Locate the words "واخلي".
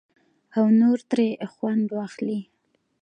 1.97-2.39